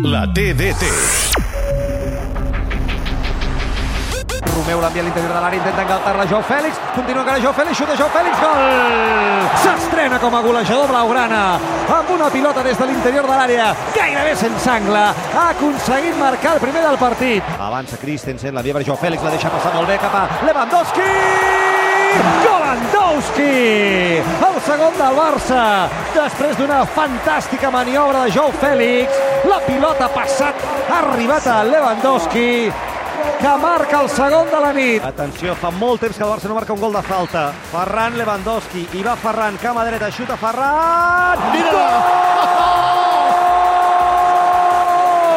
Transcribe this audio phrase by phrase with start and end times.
[0.00, 0.86] La TDT.
[4.54, 7.96] Romeu l'envia a l'interior de l'àrea, intenta engaltar-la Joao Fèlix, continua encara Joao Fèlix, xuta
[7.98, 9.50] Joao Fèlix, gol!
[9.60, 11.42] S'estrena com a golejador blaugrana,
[11.98, 16.64] amb una pilota des de l'interior de l'àrea, gairebé sense angle, ha aconseguit marcar el
[16.64, 17.52] primer del partit.
[17.58, 21.10] Avança Christensen, l'envia per Joao Fèlix, la deixa passar molt bé cap a Lewandowski!
[22.46, 23.52] Lewandowski!
[24.48, 25.62] El segon del Barça,
[26.16, 30.54] després d'una fantàstica maniobra de Joao Fèlix, la pilota ha passat,
[30.88, 32.70] ha arribat a Lewandowski,
[33.40, 35.04] que marca el segon de la nit.
[35.04, 37.42] Atenció, fa molt temps que el Barça no marca un gol de falta.
[37.72, 41.38] Ferran Lewandowski, i va Ferran, cama dreta, xuta Ferran!
[41.54, 41.88] Mira!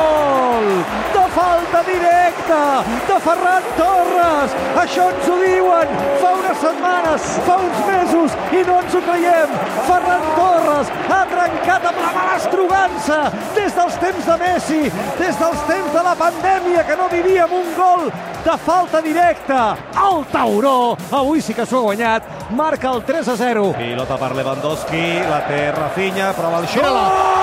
[0.00, 0.68] Gol!
[1.16, 2.62] De falta directa
[3.08, 4.56] de Ferran Torres!
[4.84, 8.38] Això ens ho diuen fa unes setmanes, fa uns mesos,
[8.80, 9.50] no ens ho creiem!
[9.86, 13.18] Ferran Torres ha trencat amb la mala estrugança
[13.56, 14.80] des dels temps de Messi,
[15.18, 18.08] des dels temps de la pandèmia que no vivíem un gol
[18.44, 19.76] de falta directa.
[20.06, 23.68] El Tauró, avui sí que s'ho ha guanyat, marca el 3 a 0.
[23.76, 26.84] Pilota per Lewandowski, la té Rafinha, prova el xut.
[26.88, 27.39] Gol!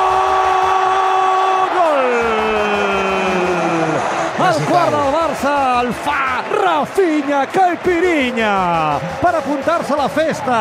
[4.47, 8.51] El quart del Barça el fa Rafinha Caipirinha
[9.19, 10.59] per apuntar-se a la festa,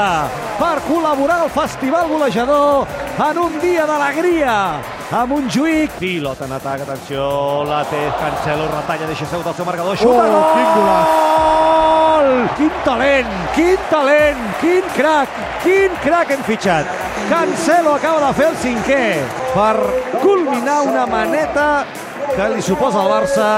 [0.58, 2.88] per col·laborar al Festival Golejador
[3.28, 4.56] en un dia d'alegria
[5.06, 6.00] a Montjuïc.
[6.00, 7.28] Pilota en atac, atenció,
[7.68, 10.48] la té Cancelo, retalla, deixa seu del seu marcador, xuta, Oh, gol!
[10.56, 11.36] quin golaç!
[12.56, 16.90] Quin talent, quin talent, quin crac, quin crac hem fitxat.
[17.30, 19.04] Cancelo acaba de fer el cinquè
[19.54, 19.76] per
[20.24, 21.68] culminar una maneta
[22.34, 23.50] que li suposa al Barça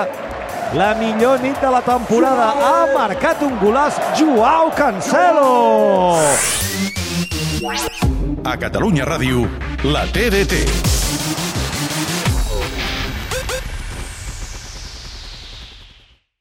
[0.76, 2.52] la millor nit de la temporada.
[2.68, 6.18] Ha marcat un golaç Joao Cancelo.
[8.44, 9.48] A Catalunya Ràdio,
[9.84, 11.47] la TDT.